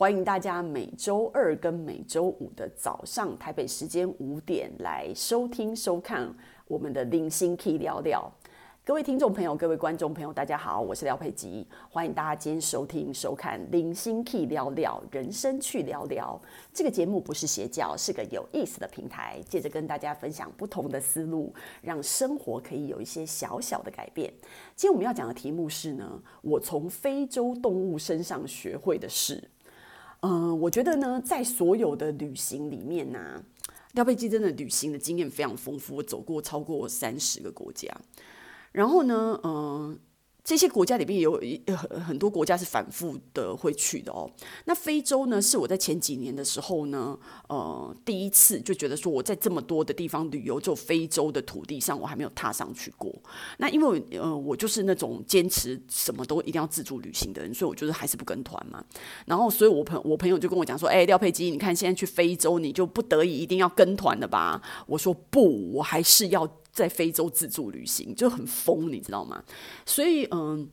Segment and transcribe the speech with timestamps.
[0.00, 6.34] 欢迎大家每周二跟每周五的早上台北时间五点来收听收看
[6.68, 8.32] 我们的零星 Key 聊聊。
[8.82, 16.40] 各位听众朋友，各位观众朋友，大家好，我是廖佩吉，欢迎大家今天收听收看《零星 Key 聊聊人生去聊聊》
[16.72, 24.32] 这个节目，不是邪教，是个有意思的平台，借着跟大家分享不同的思路，让生活可以有一些小小的改变。
[24.74, 29.46] 今天我们要讲的题目是呢，我从非洲动物身上学会的事。
[30.20, 33.42] 嗯、我觉得呢，在所有的旅行里面呢、
[33.94, 37.88] 廖佩基真的旅行的经验非常丰富，我走过超过三十个国家。
[38.72, 39.98] 然后呢，嗯、
[40.50, 41.40] 这些国家里面有
[41.76, 44.28] 很很多国家是反复的会去的哦。
[44.64, 47.16] 那非洲呢，是我在前几年的时候呢，
[47.48, 53.14] 呃，第一次就觉得说我在这么多的地方旅游，就非洲的土地上我还没有踏上去过。
[53.58, 58.84] 那因为呃，我就是那种坚持什么都一定要自助旅行的人，所以我就是还是不跟团嘛。
[59.26, 69.42] 然后，所以我朋我朋友就跟我讲说：“哎，廖佩基，你看现在去非洲，你就不得已一定要跟团的吧？”我说：“不，我还是要。”在非洲自助旅行就很疯，你知道吗？
[69.84, 70.68] 所以，嗯，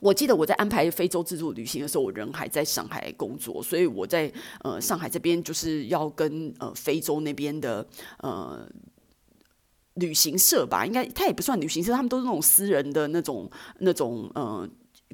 [0.00, 7.86] 我记得我在安排非洲自助旅行的时候，我人还在上海工作，所以我在呃上海这边就是要跟呃非洲那边的
[8.18, 8.68] 呃
[9.94, 14.70] 旅行社吧，应该他也不算旅行社，他们都是那种私人的那种那种嗯。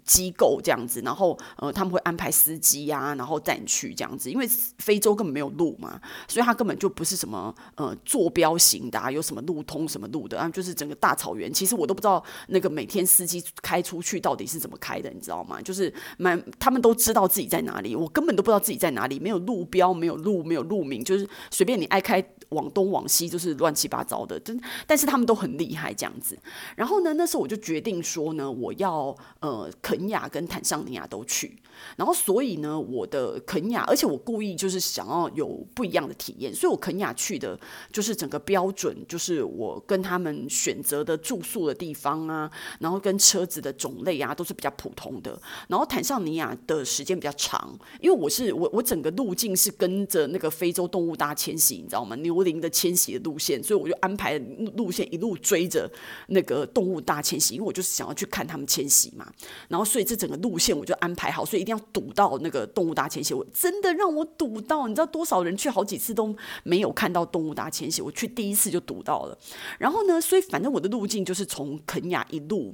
[0.07, 11.53] 机构这样子，然后呃他们会安排司机呀、啊，然后带你去这样子，因为非洲根本没有路嘛，所以它根本就不是什么呃坐标型的、啊，有什么路通什么路的，啊就是整个大草原。
[11.53, 15.61] 其实我都不知道那个每天司机开出去到底是怎么开的，你知道吗？
[15.61, 22.25] 就是蛮他们都知道自己在哪里，我根本都不知道自己在哪里，没有路标，没有路，没有路名，就是随便你爱开。
[22.51, 26.39] 往东往西就是乱七八糟的，真但是他们都很厉害这样子。
[26.77, 31.57] 然后呢，那时候我就决定说呢，我要呃肯亚跟坦桑尼亚都去。
[31.97, 37.59] 然后所以呢，我的肯亚，而且我故意就是想要有不一样的体验，所以我肯亚去的
[37.93, 45.39] 就是整个标准，就是我跟他们选择的住宿的地方啊，然后跟车子的种类啊都是比较普通的。
[45.69, 52.17] 然后坦桑尼亚的时间比较长，因为我是我我整个路径是跟着那个非洲动物大迁徙，你知道吗？
[52.17, 54.39] 牛羚的迁徙的路线，所以我就安排
[54.77, 55.91] 路线一路追着
[56.29, 59.31] 那个动物大迁徙，因为我就是想要去看他们迁徙嘛。
[59.69, 61.67] 然后所以这整个路线我就安排好，所以。
[61.67, 66.33] 一定要堵到那个动物大迁徙，我真的让我堵到，你知道多少人去好几次都
[66.63, 69.37] 没有看到动物大迁徙，我去第一次就堵到了。
[69.79, 72.73] 然后呢，所以反正我的路径就是从肯亚一路，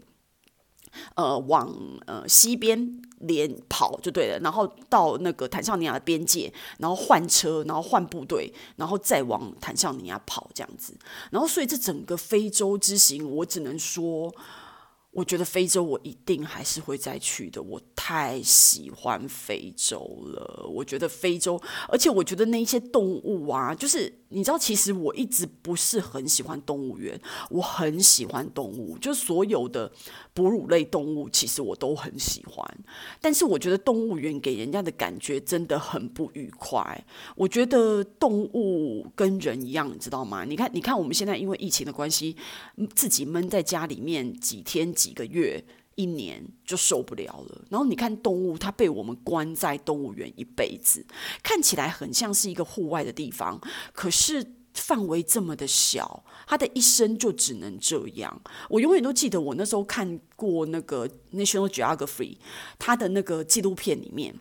[1.14, 1.74] 呃，往
[2.06, 10.92] 呃西边连跑就对了，然后到那个坦桑尼亚的边界，然后换车，然后换部队，然后再往坦桑尼亚跑这样子。
[11.30, 14.34] 然后所以这整个非洲之行，我只能说。
[15.12, 20.66] 我觉得非洲我一定还是会再去的，我太喜欢非洲了。
[20.68, 24.20] 我觉得非洲，而且我觉得那些动物啊，就是。
[24.34, 27.20] 你知道，其实我一直不是很喜欢动物园。
[27.50, 29.92] 我很喜欢动物，就所有的
[30.32, 32.66] 哺乳类动物，其实我都很喜欢。
[33.20, 37.04] 但是我觉得动物园给人家的感觉真的很不愉快。
[37.36, 40.46] 我觉得动物跟人一样，你知道吗？
[40.46, 42.34] 你看，你看，我们现在因为疫情的关系，
[42.94, 45.64] 自己闷在家里面几天几个月。
[45.94, 51.04] 一年就受不了了，然后你看动物，它被我们关在动物园一辈子，
[51.42, 53.60] 看起来很像是一个户外的地方，
[53.92, 58.42] 可是范围这么的小，它的一生就只能这样。
[58.70, 62.38] 我永远都记得我那时候看过那个 National Geography
[62.78, 64.34] 它的那个纪录片里面，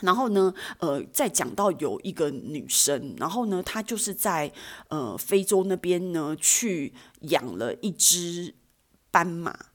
[0.00, 4.50] 然后呢，呃，在讲到有一个女生，然后呢，她就是在
[4.88, 8.54] 呃非洲那边呢去养了一只
[9.10, 9.66] 斑马。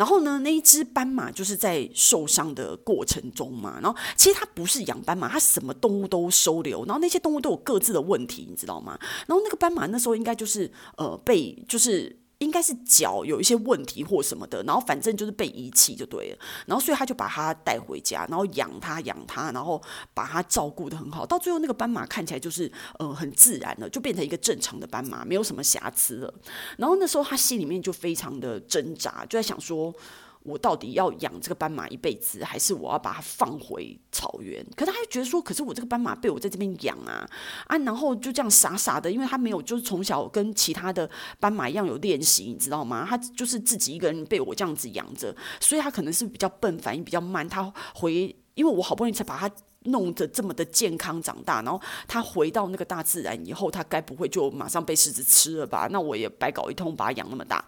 [0.00, 3.78] 然后呢，那一只斑马就是在受伤的过程中嘛。
[3.82, 6.86] 然后其实它不是养斑马，它什么动物都收留。
[6.86, 8.98] 然后那些动物都有各自的问题，你知道吗？
[9.26, 12.19] 然后那个斑马那时候应该就是呃被就是。
[12.40, 19.80] 应该是脚有一些问题或什么的，然后反正就是被遗弃就对了，然后所以他就把它带回家，然后养它养它，然后
[20.12, 26.34] 把它照顾得很好，到最后那个斑马看起来就是呃很自然的，就变成一个正常的斑马，没有什么瑕疵了。
[26.76, 29.94] 然后那时候他心里面就非常的挣扎，就在想说。
[30.42, 34.64] 我到底要养这个斑马一辈子，还是我要把它放回草原？
[34.74, 37.28] 可是他就觉得说，可是我这个斑马被我在这边养啊
[37.66, 41.08] 啊，然后就这样傻傻的，因为他没有就是从小跟其他的
[41.38, 43.06] 斑马一样有练习，你知道吗？
[43.08, 47.48] 他就是自己一个人被我这样子养着，所以他可能是比较笨，反应比较慢。
[47.48, 49.50] 他回，因为我好不容易才把它。
[49.84, 55.88] 弄得这么的健康长大，然后他回到那个大自然以后，他该不会就马上被狮子吃了吧？
[55.90, 57.64] 那我也白搞一通，把他养那么大。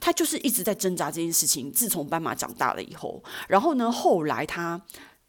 [0.00, 1.70] 他就是一直在挣扎这件事情。
[1.72, 4.80] 自从斑马长大了以后，然后呢，后来他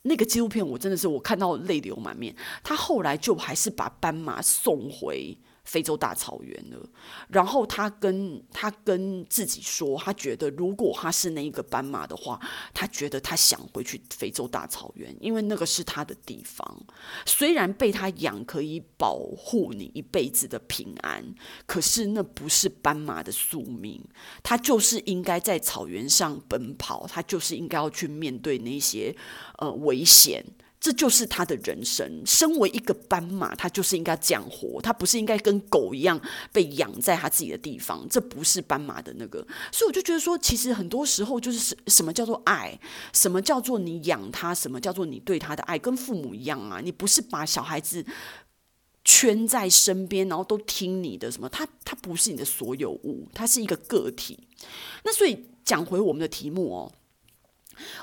[0.01, 2.35] 那个纪录片，我真的是我看到泪流满面。
[2.63, 5.37] 他后来就还是把斑马送回。
[5.63, 6.89] 非洲大草原了，
[7.29, 12.39] 然后他跟他跟自己说，他觉得如果他是那一个斑马的话，
[12.73, 16.85] 他觉得他想回去非洲大草原，因为那个是他的地方。
[17.25, 21.23] 虽然被他养可以保护你一辈子的平安，
[21.65, 24.03] 可是那不是斑马的宿命。
[24.43, 29.15] 他就是应该在草原上奔跑，他就是应该要去面对那些
[29.59, 30.43] 呃危险。
[30.83, 32.21] 这就是他的人生。
[32.25, 34.81] 身为一个斑马，他就是应该这样活。
[34.81, 36.19] 他不是应该跟狗一样
[36.51, 38.05] 被养在他自己的地方。
[38.09, 39.39] 这不是斑马的那个。
[39.71, 42.77] 所以我就觉得说，其实很多时候就是什什么叫做爱，
[43.13, 46.81] 什么叫做你养他，什么叫做你对他的爱，跟父母一样啊。
[46.83, 48.05] 你不是把小孩子
[49.05, 51.47] 圈在身边，然后都听你的什么？
[51.47, 54.37] 他他不是你的所有物，他是一个个体。
[55.05, 56.91] 那所以讲回我们的题目哦。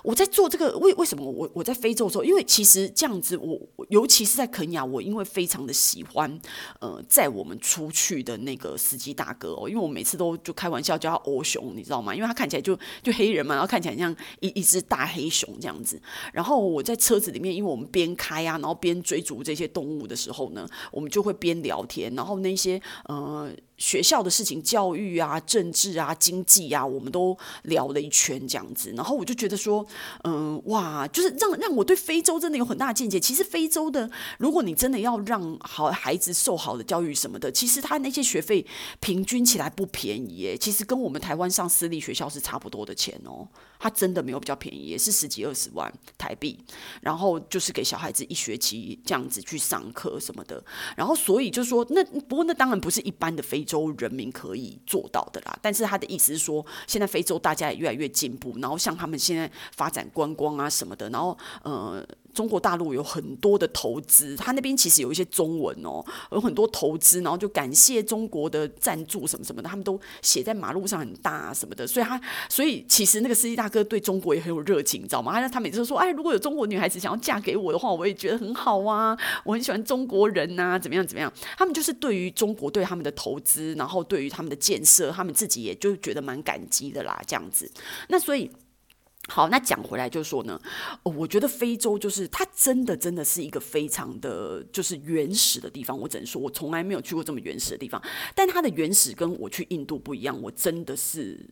[0.02, 3.58] 我在做这个，为为什么我我在非洲的时候，因为其实这样子我，
[3.88, 6.40] 尤其是在肯亚，我因为非常的喜欢，
[6.80, 12.14] 呃，载我们出去的那个司机大哥哦，因为我每次都就开玩笑叫他欧熊，你知道吗？
[12.14, 16.00] 因为他看起来就就黑人嘛，然后看起来像一一只大黑熊这样子。
[16.32, 23.50] 然后我在车子里面，因为我们边开啊，然后边追逐这些动物的时候呢，我们就会边聊天，然后那些呃。
[23.80, 28.92] 学校的事情、教育啊、政治啊、经济啊，我们都聊了一圈这样子。
[28.94, 29.84] 然后我就觉得说，
[30.22, 33.18] 嗯，哇，就是让让我对非洲真的有很大的见解。
[33.18, 38.64] 其实非洲的，如果你真的要让好孩子受好的教育什么的，其实他那些学费
[39.00, 40.56] 平均起来不便宜耶。
[40.56, 43.48] 其实跟我们台湾上私立学校是差不多的钱哦。
[43.80, 46.56] 它真的没有比较便宜，也是十几二十万台币。
[47.00, 50.62] 然后就是给小孩子一学期这样子去上课什么的。
[50.94, 55.58] 然后所以就说，那不过那当然不是一般的非洲人民可以做到的啦。
[55.62, 62.06] 但是他的意思是说，现在非洲大家也越来越进步，然后像他们现在发展观光啊什么的，然后呃。
[62.32, 75.32] 中国大陆有很多的投资，他那边其实有一些中文哦，有很多投资，然后就感谢中国的赞助什么什么的，他们都写在马路上很大啊什么的，所以他所以其实那个司机大哥对中国也很有热情，你知道吗？
[75.32, 81.32] 他他每次都说，哎，如果有中国女孩子想要嫁给我的话，我也觉得很好啊，我很喜欢中国人呐，怎么样怎么样？
[81.58, 87.70] 他们就是对于中国对他们的投资，然后对于他们的建设，他们自己也就觉得蛮感激的啦，这样子。
[88.08, 88.50] 那所以。
[89.30, 90.60] 好，那讲回来就说呢，
[91.04, 95.96] 我觉得非洲就是它真的真的是一个非常的就是原始的地方。
[95.96, 98.02] 我只能说，我从来没有去过这么原始的地方。
[98.34, 101.48] 但它的原始跟我去印度不一样，我真的是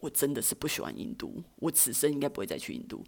[0.00, 3.02] 我真的是不喜欢印度，我此生应该不会再去印度。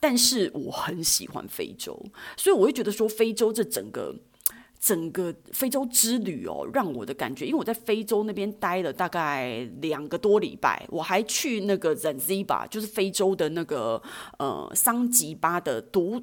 [0.00, 2.02] 但是我很喜欢非洲，
[2.38, 4.14] 所以我会觉得说，非洲这整个。
[4.80, 14.00] 整个非洲之旅哦，让我的感觉，因为我在非洲那边待了大概两个多礼拜，我还去那个 Zanzibar，就是非洲的那个
[14.38, 16.22] 呃桑吉巴的独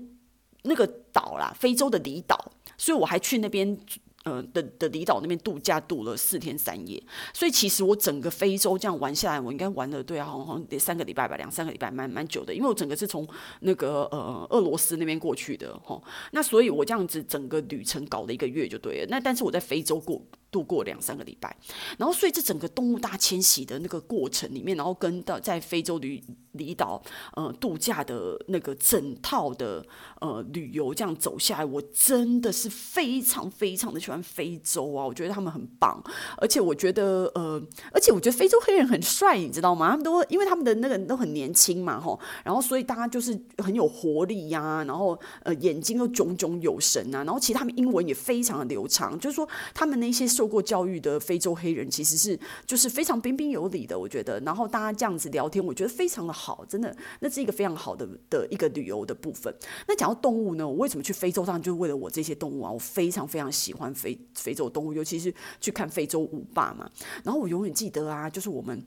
[0.63, 3.78] 那个岛啦，非洲的离岛，所以我还去那边。
[4.25, 7.01] 呃的的离岛那边度假度了四天三夜，
[7.33, 13.27] 所以其实我整个非洲这样玩下来，我应该玩了对啊，好像得三个礼拜吧，两三个礼拜，蛮蛮久的，因为我整个是从
[13.62, 16.01] 那个呃俄罗斯那边过去的齁，
[16.31, 20.22] 那所以我这样子整个旅程搞了一个月就对了，那但是我在非洲过。
[20.52, 21.54] 度过两三个礼拜，
[21.97, 26.23] 然后所以这整个动物大迁徙的那个过程里面，然后跟到在非洲旅
[26.56, 27.02] 离岛
[27.35, 29.85] 呃度假的那个整套的
[30.21, 35.06] 呃旅游这样走下来，我真的是非常非常的喜欢非洲啊！
[35.06, 36.02] 我觉得他们很棒，
[36.38, 39.90] 而且我觉得呃，而且我觉得非洲黑人很帅，你知道吗？
[39.92, 50.45] 他们都因为他们的那个都很年轻嘛，吼，然后所以大家就是很有活力呀、然后呃眼睛都炯炯有神啊，然后其实他们英文也非常的流畅，就是说他们那些受。
[50.45, 54.40] 受过教育的非洲黑人其实是就是非常彬彬有礼的，我觉得。
[54.42, 59.52] 然后大家这样子聊天，我觉得非常的好，好真的，那是一个非常好的的一个旅游的部分。
[59.87, 61.44] 那讲到动物呢，我为什么去非洲？
[61.44, 66.90] 上就是为了我这些动物啊，我非常非常喜欢非非洲动物，尤其是去看非洲舞霸嘛。
[67.23, 68.83] 然后我永远记得啊，就是我们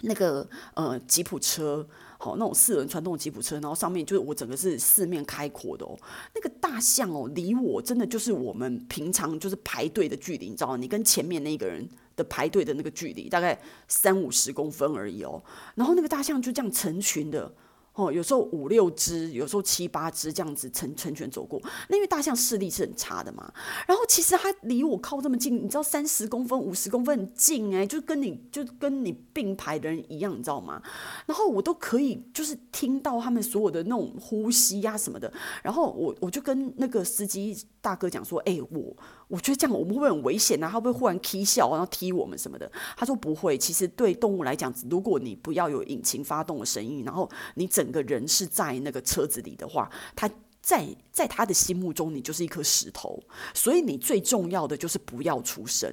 [0.00, 1.86] 那个呃吉普车。
[2.18, 5.98] 好，那种四轮传动的吉普车，然后上面就是我整个是四面开阔的哦。
[6.32, 10.76] 那个大象哦，离我真的就是我们平常就是排队的距离，你知道？
[10.76, 11.84] 你跟前面那个人
[12.16, 15.42] 的排队的那个距离大概三五十公分而已哦。
[15.74, 17.54] 然后那个大象就这样成群的。
[17.94, 21.60] 哦，有时候五六只，有时候七八只这样子成成群走过。
[21.90, 23.52] 那因为大象视力是很差的嘛，
[23.86, 30.82] 然后其实它离我靠这么近，你知道三十公分、五十公分很近哎，就跟你就跟你并排的人一样，你知道吗？
[31.26, 35.30] 然后我都可以就是听到他们所有的那种呼吸呀、什么的。
[35.62, 38.96] 然后我我就跟那个司机大哥讲说，哎，我
[39.32, 40.68] 我觉得这样我们会不会很危险啊？
[40.68, 42.70] 他会不会忽然踢笑，然后踢我们什么的？
[42.96, 53.20] 他说不会，其实对动物来讲，如果你不要有引擎发动的声音，然后你整整个人是在那个车子里的话，他在在他的心目中，你就是一颗石头，
[53.54, 55.92] 所以你最重要的就是不要出声，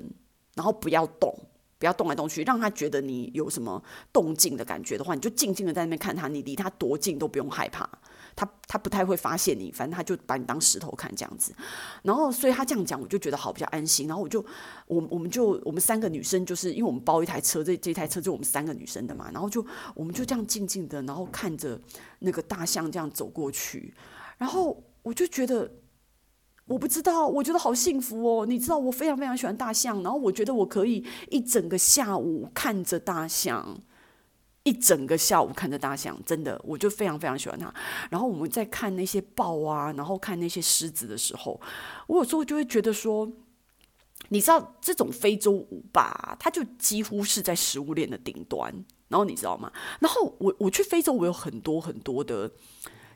[0.53, 1.35] 然后不要动，
[1.79, 3.81] 不要动来动去，让他觉得你有什么
[4.13, 7.89] 动静的感觉的话，你就静静的在那边看他，你离他多近都不用害怕。
[8.35, 11.53] 他他不太会发现你，反正他就把你当石头看这样子，
[12.03, 14.07] 然后所以他这样讲，我就觉得好比较安心。
[14.07, 14.39] 然后我就
[14.87, 19.29] 我我们就我们三个女生，就是因为我们包一台车，这这台车就我们三个女生的嘛。
[19.31, 21.79] 然后就我们就这样静静的，然后看着
[22.19, 23.93] 那个大象这样走过去，
[24.37, 25.69] 然后我就觉得
[26.65, 28.45] 我不知道，我觉得好幸福哦。
[28.45, 33.79] 你知道我非常非常喜欢大象，然后我觉得我可以一整个下午看着大象。
[34.63, 37.73] 一整个下午看着大象，真的，我就非常非常喜欢它。
[38.09, 41.59] 然后我们在看那些豹啊，然后看那些狮子的时候，
[42.07, 43.31] 我有时候就会觉得说，
[44.27, 48.73] 你知道这种非洲舞霸，它就几乎是在食物链的顶端。
[49.07, 49.71] 然后你知道吗？
[49.99, 52.51] 然后我我去非洲，我有很多很多的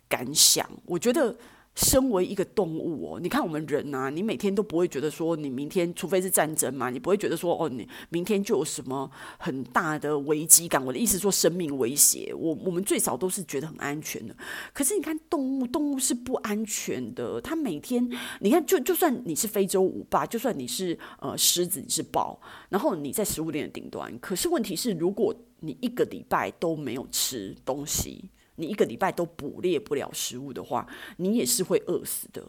[0.07, 1.35] 感想，我觉得。
[1.75, 10.85] 身为一个动物哦，你看我们人啊，你每天都不会觉得说，你明天除非是战争嘛，你不会觉得说，哦，你明天就有什么很大的危机感。
[10.85, 14.35] 我的意思说，生命威胁，我我们最少都是觉得很安全的。
[14.71, 17.41] 可是你看动物，动物是不安全的。
[17.41, 18.07] 它每天，
[18.39, 22.39] 你看，就就算你是非洲五霸，就算你是呃狮子，你是豹，
[22.69, 28.29] 然后你在食物链的顶端，可是问题是，如果你一个礼拜都没有吃东西。
[28.55, 32.43] 你一个礼拜都捕猎不了食物的话，你也是会饿死的。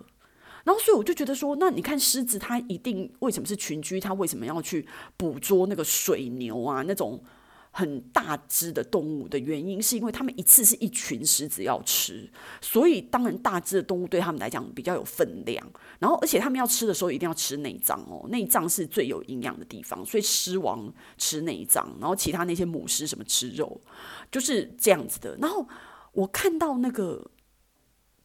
[0.65, 4.01] 然后，所以我就觉得说，那你看狮子，它一定为什么是群居？
[4.01, 6.83] 它为什么要去捕捉那个水牛啊？
[6.83, 7.23] 那种。
[7.77, 12.31] 很大只的动物的原因，是因为他们一次是一群狮子要吃，
[12.61, 15.69] 所以当然大只的动物对他们来讲比较有分量。
[15.99, 23.81] 然后，而且他们要吃的时候一定要吃内脏哦，内脏是最有营养的地方，所以狮王吃内脏，然后其他那些母狮什么吃肉，
[24.31, 25.37] 就是这样子的。
[25.41, 25.67] 然后
[26.15, 27.31] 我看到那个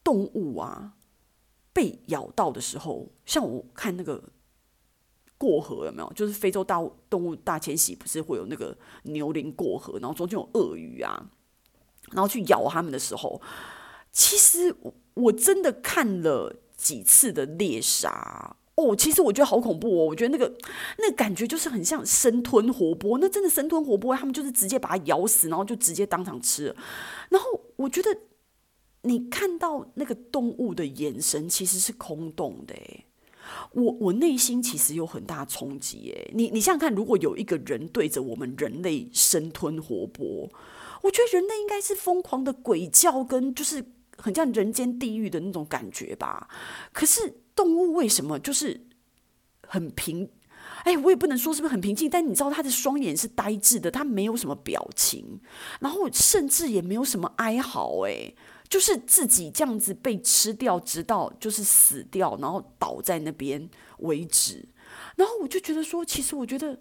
[0.03, 0.93] 动物啊
[1.73, 4.23] 被咬到的时候，像我看那个。
[5.41, 6.13] 过河有没有？
[6.13, 11.29] 就是非洲大动物大迁徙，不是会有那个牛羚过河，然后中间有鳄鱼啊，
[12.11, 13.41] 然后去咬它们的时候，
[14.11, 14.75] 其实
[15.13, 20.53] 我真的看了几次的猎杀哦，其实我觉得好恐怖哦，我觉得那个
[20.97, 26.75] 那个感觉就是很像生吞活剥，那真的生吞活剥，他们就是直接把它咬死，然后就直接当场吃了。
[27.29, 28.09] 然后我觉得
[29.03, 32.75] 你看到那个动物的眼神其实是空洞的。
[33.71, 40.49] 我我内心其实有很大冲击诶，你你想想看，如果有一个人对着我们人类生吞活剥，
[41.01, 43.83] 我觉得人类应该是疯狂的鬼叫，跟就是
[44.17, 46.47] 很像人间地狱的那种感觉吧。
[46.91, 48.85] 可是动物为什么就是
[49.63, 50.29] 很平？
[50.89, 55.39] 哎，我也不能说是不是很平静，但你知道他的双眼是呆滞的，他没有什么表情，
[55.79, 58.33] 然后甚至也没有什么哀嚎，哎。
[58.69, 63.67] 就是自己这样子被吃掉，直到就是死掉，然后倒在那边
[63.97, 64.63] 为止。
[65.15, 66.79] 然后我就觉得说，其实我觉得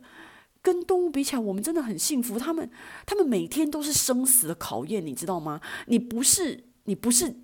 [0.61, 2.39] 跟动物比起来，我们真的很幸福。
[2.39, 2.71] 他们
[3.07, 5.63] 他们每天都是生死的考验，你知道吗？
[5.87, 7.35] 你不是你不是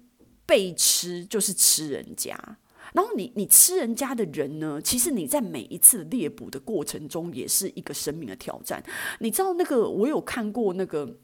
[0.44, 2.38] 被吃，就是吃人家。
[2.94, 8.82] 然后你你吃人家的人呢，其实你在每一次猎捕的过程中，也是一个生命的挑战。
[9.20, 11.16] 你知道那个，我有看过那个。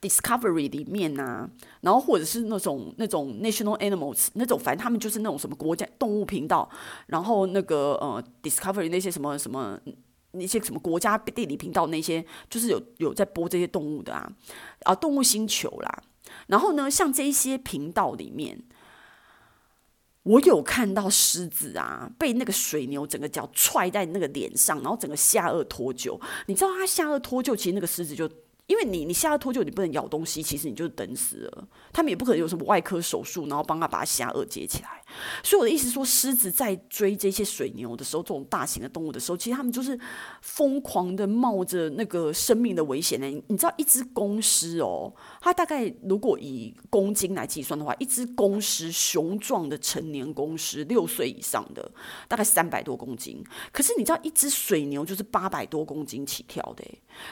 [0.00, 1.50] Discovery 里面啊，
[1.80, 6.70] 然后或者是那种那种 National Animals 那种，反正他们就是那种什么国家动物频道，
[7.06, 9.76] 然后那个呃 Discovery 那些什么什么
[10.30, 14.32] 那些什么国家地理频道那些，就是有有在播这些动物的啊
[14.84, 16.02] 啊动物星球啦，
[16.46, 18.56] 然后呢，像这一些频道里面，
[20.22, 26.20] 我有看到狮子啊被那个水牛整个脚踹在那个脸上，然后整个下颚脱臼。
[26.46, 28.30] 你知道它下颚脱臼，其实那个狮子就。
[28.68, 31.68] 因为你你下颚脱臼，你不能咬东西，其实你就等死了。
[31.92, 35.01] 他们也不可能有什么外科手术，然后帮他把下颚接起来。
[35.42, 39.98] 所以我的意思说，狮子在追这些水牛的时候，这种大型的动物的时候，其实他们就是
[40.40, 43.26] 疯狂的冒着那个生命的危险呢。
[43.48, 51.90] 你知道，一只公狮哦，它大概如果以公斤来计算的话，一只公狮雄壮的成年公狮，六岁以上的，
[52.28, 53.42] 大概三百多公斤。
[53.72, 56.84] 可是你知道，一只水牛就是八百多公斤起跳的。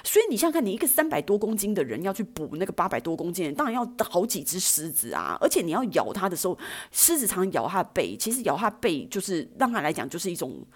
[0.05, 5.37] 所以你想想看，你一个三百多公斤的人要去捕那个八百多公斤，当然要好几只狮子啊！
[5.41, 6.59] 而且你要咬它的时候，
[6.91, 10.67] 狮子常常咬它背，其实咬它背就是让它来讲就是一种。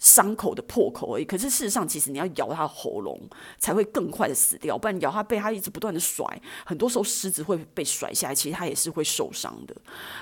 [0.00, 3.18] 伤口的破口而已，可是事实上，其实你要咬它喉咙
[3.58, 6.24] 才会更快的死掉，不然咬它背，它一直不断的甩，
[6.64, 9.74] 很多时候狮子会被甩下来，其实它也是会受伤的。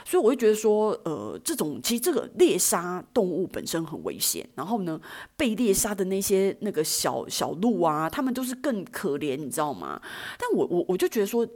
[0.02, 4.98] 所以我会觉得说，呃，这种其实这个猎杀动物本身很危险，然后呢，
[5.36, 10.00] 被猎杀的那些那个小小鹿啊，他们都是更可怜，你知道吗？
[10.38, 11.46] 但我我我就觉得说。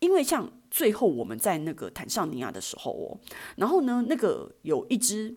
[0.00, 3.18] 因为像最后我们在那个坦桑尼亚的时候哦，
[3.56, 5.36] 然后呢，那个有一只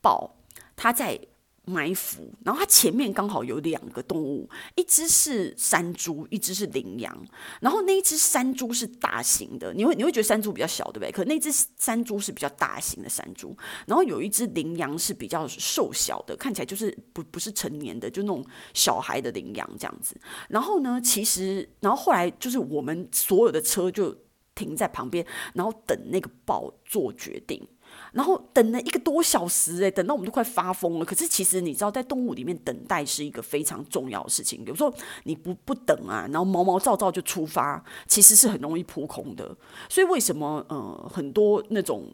[0.00, 0.36] 豹，
[0.76, 1.18] 它在。
[1.68, 7.26] 埋伏，然后它前面刚好有两个动物，一只是山猪，一只是羚羊。
[7.60, 11.12] 然后那一只山猪是大型的，你会你会觉得山猪比较小，对不对？
[11.12, 13.56] 可那只山猪是比较大型的山猪。
[13.86, 18.44] 然后有一只羚羊是比较瘦小的，看起来就是不不是成年的，就那种
[18.74, 20.18] 小孩的羚羊这样子。
[20.48, 24.16] 然后呢，其实然后后来就是我们所有的车就
[24.54, 27.66] 停在旁边，然后等那个豹做决定。
[28.12, 31.04] 然后等了一个多小时，哎，等到我们都快发疯了。
[31.04, 34.64] 可是其实你知道，在动物里面等待是一个非常重要的事情。
[34.66, 34.92] 有时候
[35.24, 39.56] 你不不等啊，然后毛毛躁躁就出发，其实是很容易扑空的。
[39.88, 42.06] 所以为什么呃很多那种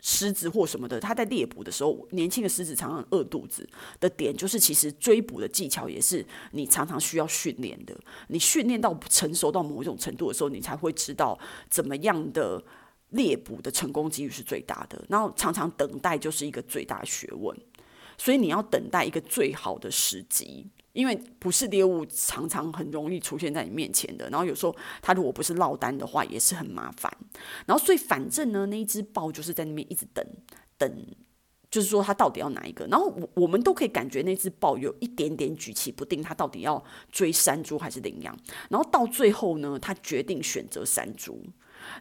[0.00, 3.68] 狮子或什么的，它在猎捕的时候，年轻的狮子常常饿肚子
[4.00, 7.94] 的点，就是其实追捕的技巧也是你常常需要训练的。
[8.28, 12.62] 你训练到成熟到某一种程度的时候，你才会知道怎么样的。
[13.14, 17.56] 猎捕的成功几率是最大的，然后常常等待就是一个最大学问，
[18.18, 27.10] 所以你要等待一个最好的时机，因为不是猎物常常很容易出现在你面前的，然后有时候它如果不是落单的话，也是很麻烦。
[27.66, 30.26] 然后所以反正呢，那一只豹就是在那边一直等
[30.76, 31.06] 等，
[31.70, 38.36] 就是说它到底要哪一个，然后我我们都可以感觉那只豹有一点点举棋不定，它到底要追山猪还是羚羊，
[38.70, 41.40] 然后到最后呢，它决定选择山猪。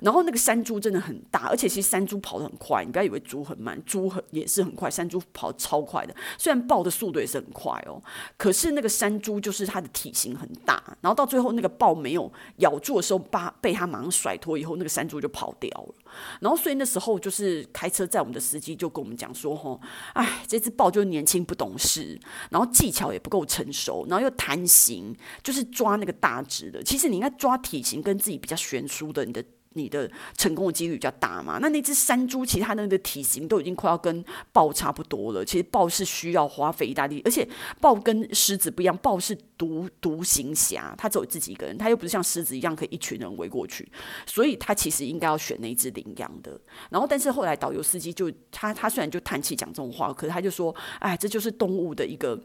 [0.02, 6.16] 然后那个山猪真的很大，而且其实山猪跑得很快，你不要以为猪很慢，猪很也是很快，山猪跑超快的。
[6.38, 8.02] 虽然豹的速度也是很快哦，
[8.38, 15.96] 可是那个山猪就是它的体型很大，然后到最后那个豹没有咬住的时候，把被它马上甩脱以后，那个山猪就跑掉了。
[16.40, 19.80] 然后所以那时候就是开车载我们的司机就跟我们讲说：“吼，
[20.14, 26.84] 哎，这只豹就年轻不懂事，然后技巧也不够成熟，然后又贪心，就是抓那个大只的。
[26.84, 31.60] 其实你应该抓体型跟自己比较悬殊的，你的。”你的成功的几率比较大嘛？
[31.62, 35.44] 那那只山猪，其实它的那个体型都已经快要跟豹差不多了。
[35.44, 37.48] 其实豹是需要花费一大力，而且
[37.82, 43.92] 豹跟狮子不一样，豹是独独行侠，它只有自己一个人，它又不是像狮子一样可以一群人围过去，
[44.26, 46.60] 所以它其实应该要选那只羚羊的。
[46.90, 52.40] 然后，但是后来导游司机就他他虽然就叹气讲这种话，可是他就说：“哎，这就是动物的一个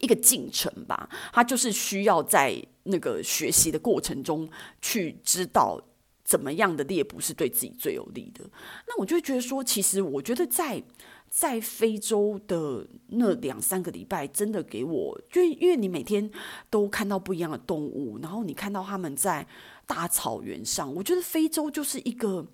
[0.00, 4.48] 一个进程吧，他就是需要在那个学习的过程中
[4.82, 5.80] 去知道。”
[6.26, 8.44] 怎么样的猎捕是对自己最有利的？
[8.88, 10.82] 那我就觉得说，其实我觉得在
[11.30, 16.28] 在非洲的那两三个礼拜，真的给我，就因为你每天
[16.68, 19.46] 都看到不一样的动物，然后你看到他们在
[19.86, 22.44] 大草原上，我觉得非洲就是一个，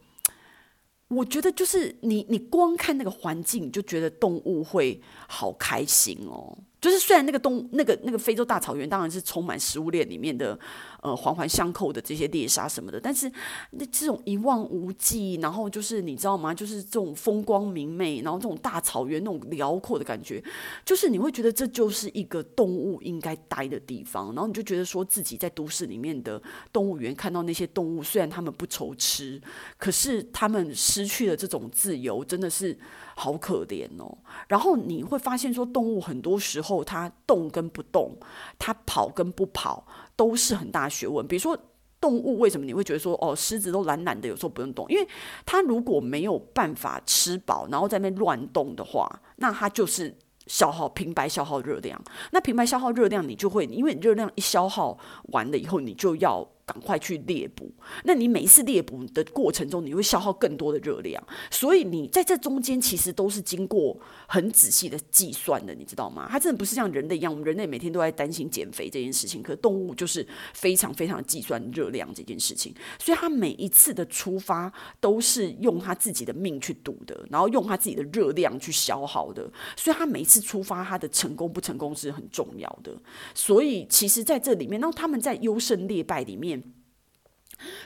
[1.08, 6.58] 我觉得就是你你光看那个环境，就觉得动物会好开心哦。
[6.82, 10.58] 就是虽然那个东那个那个非洲大草原当然是充满食物链里面的
[11.00, 13.30] 呃环环相扣的这些猎杀什么的，但是
[13.70, 16.52] 那这种一望无际，然后就是你知道吗？
[16.52, 20.42] 就是这种风光明媚，然后这种大草原那种辽阔的感觉，
[20.84, 26.42] 就是你会觉得这就是一个动物应该待的地方，然后你就觉得说自己在都市里面的
[26.72, 29.40] 动物园看到那些动物，虽然他们不愁吃，
[29.78, 32.76] 可是他们失去了这种自由，真的是。
[33.22, 38.16] 好可怜哦，然后你会发现说，动物很多时候它动跟不动，
[38.58, 41.24] 它跑跟不跑，都是很大学问。
[41.26, 41.56] 比如说
[42.00, 45.06] 动物为什么你会觉得说，哦，狮子都懒懒的，有时候不用动，因为
[45.46, 50.16] 它如果没有办法吃饱，然后在那乱动的话，那它就是。
[50.48, 57.70] 消耗平白消耗热量，那平白消耗热量，你就会因为热量一消耗完了以后，你就要赶快去猎捕。
[58.05, 66.29] 那你每一次猎捕的过程中，你会消耗更多的热量，所以你在这中间其实都是经过很仔细的计算的，你知道吗？
[66.31, 82.96] 它真的不是像人类一样，我们人类每天都在担心减肥这件事情，可动物就是非常非常计算热量这件事情，所以它每一次的出发都是用它自己的命去赌的，然后用它自己的热量去消耗的，所以它每一次出发，它的成功不成功是很重要的。
[83.35, 86.62] 所以其实在这里面，那他们在优胜劣败里面。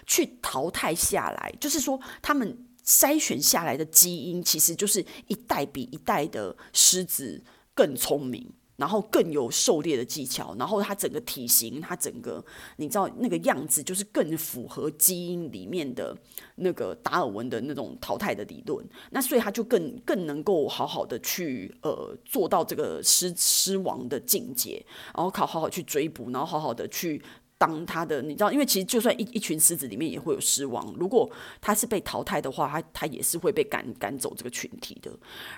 [0.07, 7.43] 去淘汰下来，就是说，他们筛选下来的基因，其实就是一代比一代的狮子
[7.75, 12.45] 更聪明，然后更有狩猎的技巧，然后它整个体型，它整个
[12.77, 16.17] 你知道那个样子，就是更符合基因里面的
[16.57, 18.89] 那个达尔文的那种淘汰的理论。
[19.11, 27.21] 那所以它就更更能够好好的去呃做到这个狮狮王的境界，然后靠好好去追捕，然后好好的去。
[27.59, 35.11] 当他的，你知道，因为其实就算一一群狮子里面也会有狮王，如果他是被淘汰的话，他他也是会被赶赶走这个群体的。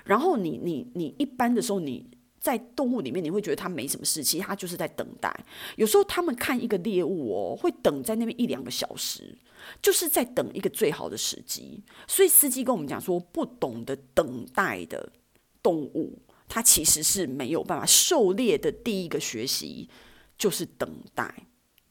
[0.05, 2.09] 然后你你你一般的时候，你
[2.39, 5.29] 在动物里面，你会觉得它没什么事，其实它就是在等待。
[5.75, 9.37] 有时候他们看一个猎物哦，会等在那边一两个小时，
[9.81, 11.83] 就是在等一个最好的时机。
[12.07, 15.11] 所以司机跟我们讲说，不懂得等待的
[15.61, 19.89] 动物，它其实是没有办法狩猎的第一个学习
[20.37, 21.43] 就是等待。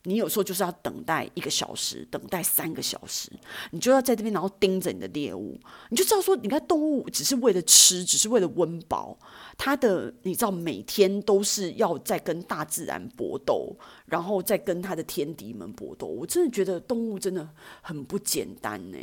[0.05, 3.31] 你有时候就是要等待一个小时，等待三个小时，
[3.73, 5.59] 你就要在这边，然后盯着你的猎物，
[5.91, 9.19] 你就知道说，你看动物只是为了吃，只是为了温饱，
[9.59, 16.07] 它的你知道每天都是要在跟大自然搏斗，然后再跟它的天敌们搏斗。
[16.07, 17.47] 我真的觉得动物真的
[17.83, 18.99] 很不简单呢。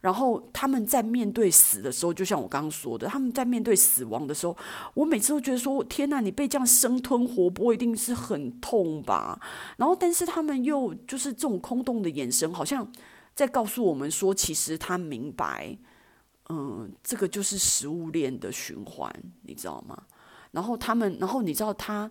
[0.00, 4.56] 然后他们在面对死的时候，就像我刚刚说的，他们在面对死亡的时候，
[4.94, 9.38] 我每次都觉得说：天呐，你被这样生吞活剥，一定是很痛吧？
[9.76, 12.90] 然后，但是他们又就是这种空洞的眼神，好像
[13.34, 15.76] 在告诉我们说，其实他明白，
[16.48, 20.04] 嗯，这个就是食物链的循环，你知道吗？
[20.52, 22.10] 然后他们，然后你知道他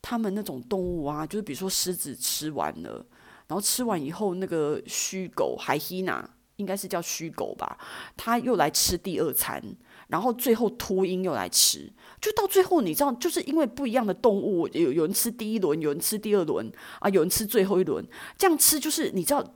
[0.00, 3.04] 他们那种动物啊，就是比如说狮子吃完了，
[3.48, 6.26] 然后吃完以后，那个虚狗海希娜。
[6.58, 7.78] 应该是叫虚狗吧，
[8.16, 9.62] 他又来吃第二餐，
[10.08, 18.04] 然后最后秃鹰又来吃，就到最后你知道，就是因为不一样的动物，有有人吃第一轮，有人吃第二轮啊，有人吃最后一轮，
[18.36, 19.54] 这样吃就是你知道，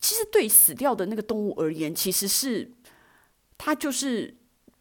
[0.00, 2.70] 其实对死掉的那个动物而言，其实是
[3.58, 4.36] 它就是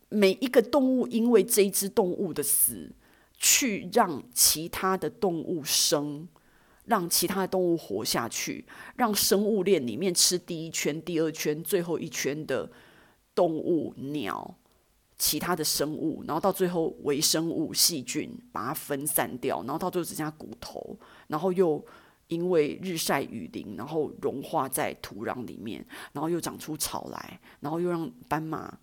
[0.10, 2.92] 每一个动物因为这一只动物的死，
[3.38, 6.28] 去让其他的动物生。
[6.86, 8.66] 让其他的动物活下去，
[8.96, 12.70] 让生物链里面吃第一圈、第二圈、最后一圈的
[13.34, 14.56] 动物、鸟、
[15.18, 21.84] 其他的生物，然后到最后微生物、细菌把它分散掉，然后到最后只剩下骨头，然后又
[22.28, 28.78] 因为日晒雨淋，然后融化在土壤里面，然后又长出草来，然后又让斑马。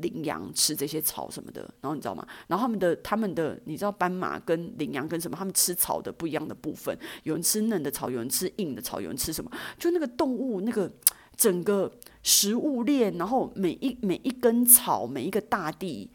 [0.00, 2.26] 羚羊吃这些草什么的，然后你知道吗？
[2.46, 5.36] 然后他们的他们的，你知道斑马跟羚羊跟什么？
[5.36, 9.50] 他们吃草的不一样的部分，有人吃嫩的草，有人吃硬的草，有人吃什么？
[9.78, 10.90] 就那个动物那个
[11.36, 16.10] 整个食物链，然后每一每一根草，每一个大地，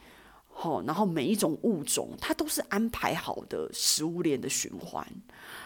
[0.48, 5.06] 好，然后每一种物种，它都是安排好的食物链的循环。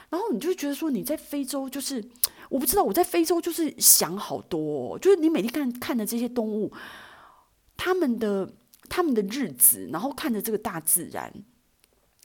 [0.10, 2.04] 然后你就觉得说，你在非洲就是
[2.50, 6.72] 我不知道，我在非洲就是想好多，就是你每天看看的这些动物。
[7.78, 8.52] 他们的
[8.90, 11.32] 他们的日子，然后看着这个大自然，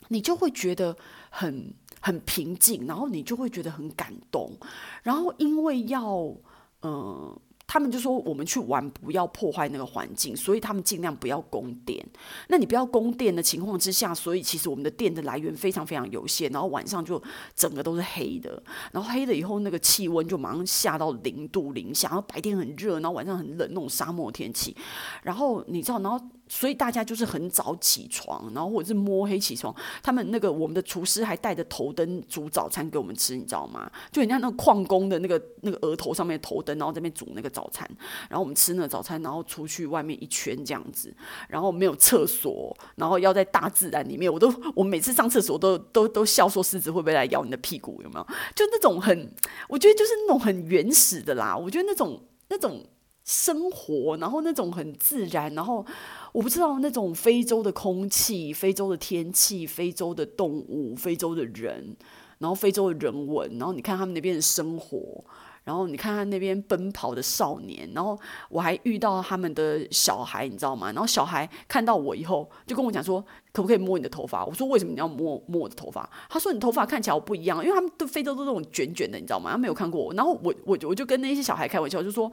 [0.09, 0.97] 你就会觉得
[1.31, 4.59] 很很平静，然后你就会觉得很感动，
[5.05, 6.35] 然后因为要
[6.83, 7.39] 嗯。
[7.73, 12.07] 他们就说：“我们去玩，不要破坏那个环境，所以他们尽量不要供电。
[12.49, 16.51] 那你不要供电的情况之下，所以其实我们的电的来源非常非常有限。
[16.51, 17.21] 然后晚上就
[17.57, 24.77] 整个都是黑的，然后黑了以后，那个气温就马上下到零度零下，然后白天很热，然后晚上很冷，那种沙漠天气。
[25.23, 26.23] 然后你知道，然后。”
[26.55, 29.75] 所以大家就是很早起床，然后或者是摸黑起床。
[30.03, 33.91] 他们那个我们的厨师还带着头灯煮早餐给我们吃，你知道吗？
[34.11, 37.89] 就人家那矿工的那个那个额头上面头灯，然后这边煮那个早餐，
[38.29, 41.11] 然后我们吃那个早餐，然后出去外面一圈这样子，
[41.49, 44.31] 然后没有厕所，然后要在大自然里面。
[44.31, 47.99] 我都我每次上厕所都都 都笑说狮子会不会来咬你的屁股？
[48.03, 48.27] 有没有？
[48.55, 49.33] 就那种很，
[49.71, 51.57] 我觉得就是那种很原始的啦。
[51.57, 52.85] 我觉得那种那种
[53.25, 55.85] 生活，然后那种很自然，然后。
[56.33, 61.95] 我不知道那种非洲的空气、非洲的天气、非洲的动物、非洲的人，
[62.39, 65.23] 然后非洲的人文，然后你看他们那边的生活，
[65.65, 70.87] 然后你看他那边奔跑的少年，然后我还遇到他们的小孩，你知道吗？
[70.87, 74.43] 然后小孩看到我以后就跟我讲说，可不可以摸你的头发？
[74.47, 76.09] 我说为什么你要摸摸我的头发？
[76.31, 79.51] 他说你头发看起来我不一样，因为他们的非洲都是那种卷卷的，你知道吗？
[79.51, 82.33] 他没有看过我，然后我我我就跟那些小孩开玩笑，就说。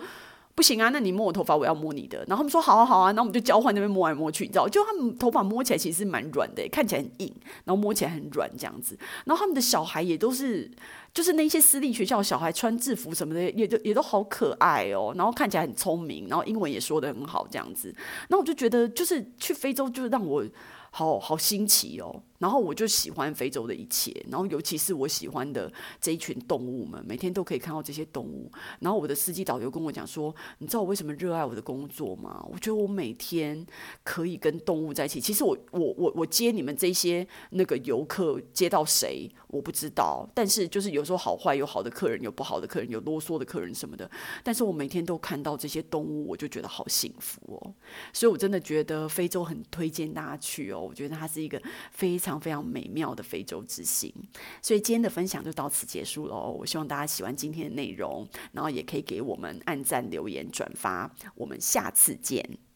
[0.60, 2.18] 不行啊，那你摸我头发，我要摸你的。
[2.28, 4.68] 然后他们说好啊好啊，然后我们就交换那边摸来摸去，你知道？
[4.68, 9.00] 就他们头发摸起来其实蛮软的，看起来很硬，然后摸起来很软这样子。
[9.24, 10.70] 然后他们的小孩也都是，
[11.14, 15.14] 就是那些私立学校小孩穿制服什么的，也都也都好可爱哦。
[15.16, 17.94] 然后看起来很聪明，然后英文也说得很好这样子。
[18.30, 20.46] 那我就觉得，就是去非洲，就是让我。
[20.92, 28.52] 好好新奇哦，然后我就喜欢非洲的一切，然后尤其是我喜欢的这一群动物们，每天都可以看到这些动物。
[28.80, 32.44] 然后我的司机导游跟我讲说：“你知道我为什么热爱我的工作吗？
[32.52, 33.64] 我觉得我每天
[34.04, 35.22] 可以跟动物在一起。
[35.22, 44.10] 其实我我我我接你们这些那个游客接到谁我不知道，但是就是有有时候好坏，有好的客人，有不好的客人，有啰嗦的客人什么的。
[44.44, 47.74] 但是我每天都看到这些动物，我就觉得好幸福哦。
[48.14, 50.80] 所以我真的觉得非洲很推荐大家去哦。
[50.80, 54.14] 我觉得它是一个非常非常美妙的非洲之行，
[54.62, 56.56] 所以今天的分享就到此结束喽。
[56.60, 61.10] 我希望大家喜欢今天的内容，然后也可以给我们按赞、留言、转发。
[61.36, 62.69] 我们下次见。